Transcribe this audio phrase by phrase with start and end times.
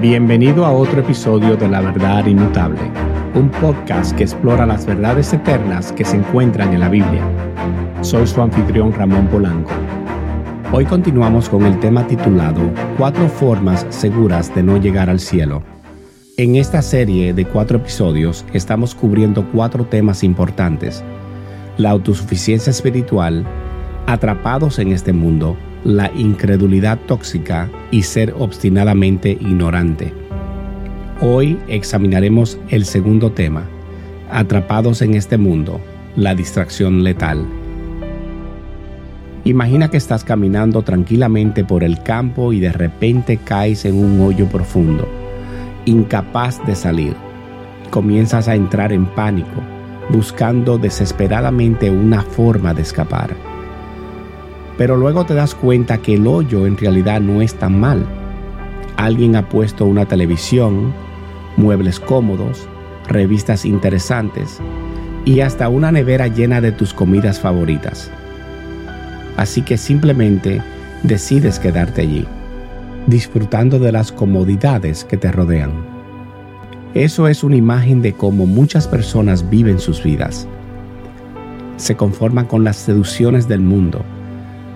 [0.00, 2.80] Bienvenido a otro episodio de La Verdad Inmutable,
[3.34, 7.22] un podcast que explora las verdades eternas que se encuentran en la Biblia.
[8.00, 9.70] Soy su anfitrión Ramón Polanco.
[10.72, 12.60] Hoy continuamos con el tema titulado
[12.98, 15.62] Cuatro formas seguras de no llegar al cielo.
[16.36, 21.04] En esta serie de cuatro episodios estamos cubriendo cuatro temas importantes.
[21.76, 23.46] La autosuficiencia espiritual,
[24.06, 30.12] atrapados en este mundo, la incredulidad tóxica y ser obstinadamente ignorante.
[31.20, 33.64] Hoy examinaremos el segundo tema,
[34.30, 35.80] atrapados en este mundo,
[36.16, 37.46] la distracción letal.
[39.44, 44.46] Imagina que estás caminando tranquilamente por el campo y de repente caes en un hoyo
[44.46, 45.08] profundo,
[45.86, 47.14] incapaz de salir.
[47.90, 49.62] Comienzas a entrar en pánico,
[50.10, 53.49] buscando desesperadamente una forma de escapar
[54.80, 58.02] pero luego te das cuenta que el hoyo en realidad no es tan mal.
[58.96, 60.94] Alguien ha puesto una televisión,
[61.58, 62.66] muebles cómodos,
[63.06, 64.58] revistas interesantes
[65.26, 68.10] y hasta una nevera llena de tus comidas favoritas.
[69.36, 70.62] Así que simplemente
[71.02, 72.26] decides quedarte allí,
[73.06, 75.72] disfrutando de las comodidades que te rodean.
[76.94, 80.48] Eso es una imagen de cómo muchas personas viven sus vidas.
[81.76, 84.06] Se conforman con las seducciones del mundo,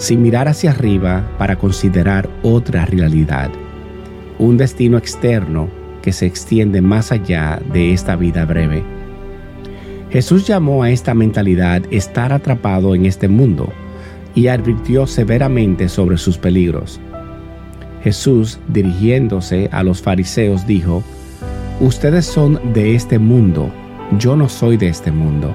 [0.00, 3.50] sin mirar hacia arriba para considerar otra realidad,
[4.38, 5.68] un destino externo
[6.00, 8.82] que se extiende más allá de esta vida breve.
[10.08, 13.70] Jesús llamó a esta mentalidad estar atrapado en este mundo
[14.34, 16.98] y advirtió severamente sobre sus peligros.
[18.02, 21.04] Jesús, dirigiéndose a los fariseos, dijo,
[21.78, 23.70] Ustedes son de este mundo,
[24.18, 25.54] yo no soy de este mundo.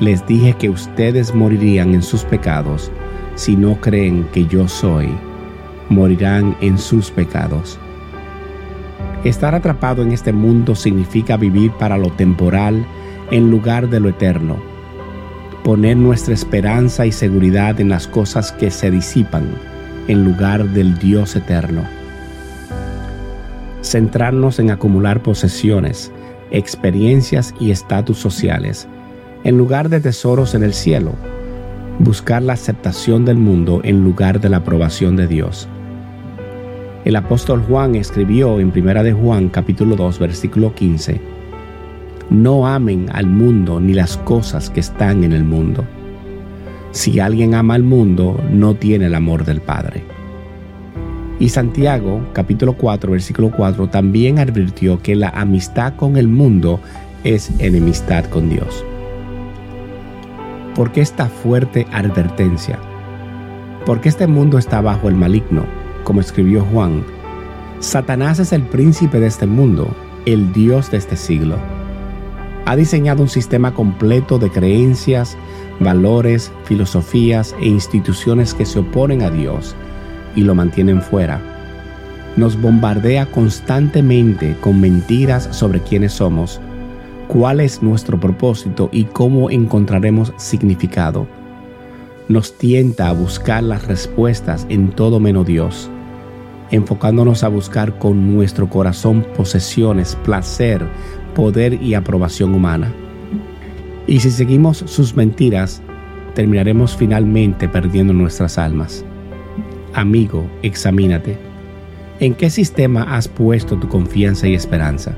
[0.00, 2.90] Les dije que ustedes morirían en sus pecados
[3.36, 5.08] si no creen que yo soy,
[5.90, 7.78] morirán en sus pecados.
[9.24, 12.84] Estar atrapado en este mundo significa vivir para lo temporal
[13.30, 14.56] en lugar de lo eterno.
[15.64, 19.46] Poner nuestra esperanza y seguridad en las cosas que se disipan
[20.08, 21.82] en lugar del Dios eterno.
[23.82, 26.10] Centrarnos en acumular posesiones,
[26.50, 28.88] experiencias y estatus sociales,
[29.44, 31.14] en lugar de tesoros en el cielo
[31.98, 35.68] buscar la aceptación del mundo en lugar de la aprobación de Dios.
[37.04, 41.20] El apóstol Juan escribió en 1 de Juan capítulo 2 versículo 15,
[42.30, 45.84] No amen al mundo ni las cosas que están en el mundo.
[46.90, 50.02] Si alguien ama al mundo, no tiene el amor del Padre.
[51.38, 56.80] Y Santiago capítulo 4 versículo 4 también advirtió que la amistad con el mundo
[57.24, 58.84] es enemistad con Dios.
[60.76, 62.78] ¿Por qué esta fuerte advertencia?
[63.86, 65.64] Porque este mundo está bajo el maligno,
[66.04, 67.02] como escribió Juan.
[67.80, 71.56] Satanás es el príncipe de este mundo, el Dios de este siglo.
[72.66, 75.38] Ha diseñado un sistema completo de creencias,
[75.80, 79.74] valores, filosofías e instituciones que se oponen a Dios
[80.34, 81.40] y lo mantienen fuera.
[82.36, 86.60] Nos bombardea constantemente con mentiras sobre quiénes somos
[87.28, 91.26] cuál es nuestro propósito y cómo encontraremos significado.
[92.28, 95.90] Nos tienta a buscar las respuestas en todo menos Dios,
[96.70, 100.86] enfocándonos a buscar con nuestro corazón posesiones, placer,
[101.34, 102.92] poder y aprobación humana.
[104.06, 105.82] Y si seguimos sus mentiras,
[106.34, 109.04] terminaremos finalmente perdiendo nuestras almas.
[109.94, 111.38] Amigo, examínate.
[112.20, 115.16] ¿En qué sistema has puesto tu confianza y esperanza?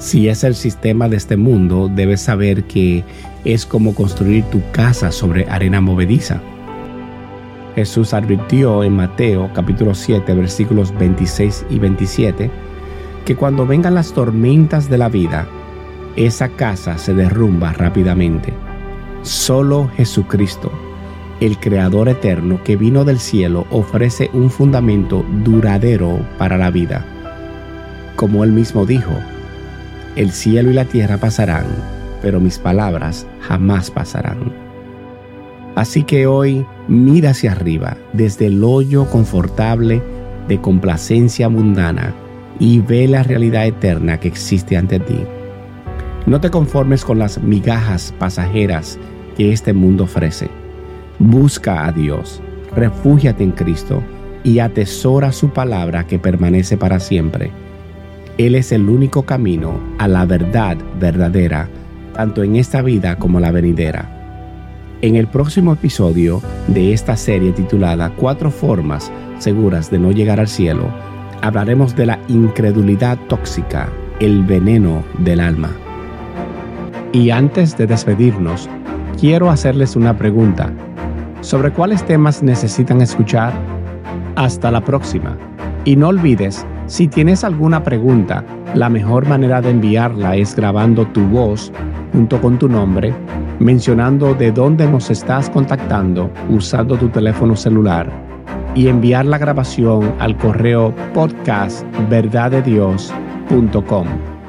[0.00, 3.04] Si es el sistema de este mundo, debes saber que
[3.44, 6.40] es como construir tu casa sobre arena movediza.
[7.74, 12.50] Jesús advirtió en Mateo capítulo 7 versículos 26 y 27
[13.26, 15.46] que cuando vengan las tormentas de la vida,
[16.16, 18.54] esa casa se derrumba rápidamente.
[19.20, 20.72] Solo Jesucristo,
[21.40, 27.04] el Creador eterno que vino del cielo, ofrece un fundamento duradero para la vida.
[28.16, 29.12] Como él mismo dijo,
[30.16, 31.66] el cielo y la tierra pasarán,
[32.22, 34.52] pero mis palabras jamás pasarán.
[35.76, 40.02] Así que hoy mira hacia arriba, desde el hoyo confortable
[40.48, 42.12] de complacencia mundana,
[42.58, 45.24] y ve la realidad eterna que existe ante ti.
[46.26, 48.98] No te conformes con las migajas pasajeras
[49.36, 50.48] que este mundo ofrece.
[51.18, 52.42] Busca a Dios,
[52.74, 54.02] refúgiate en Cristo
[54.44, 57.50] y atesora su palabra que permanece para siempre
[58.46, 61.68] él es el único camino a la verdad verdadera,
[62.14, 64.16] tanto en esta vida como la venidera.
[65.02, 70.48] En el próximo episodio de esta serie titulada Cuatro formas seguras de no llegar al
[70.48, 70.88] cielo,
[71.42, 73.90] hablaremos de la incredulidad tóxica,
[74.20, 75.70] el veneno del alma.
[77.12, 78.70] Y antes de despedirnos,
[79.18, 80.72] quiero hacerles una pregunta.
[81.42, 83.52] ¿Sobre cuáles temas necesitan escuchar?
[84.36, 85.36] Hasta la próxima.
[85.84, 88.44] Y no olvides, si tienes alguna pregunta,
[88.74, 91.70] la mejor manera de enviarla es grabando tu voz
[92.12, 93.14] junto con tu nombre,
[93.60, 98.10] mencionando de dónde nos estás contactando usando tu teléfono celular
[98.74, 104.39] y enviar la grabación al correo podcast verdadedios.com.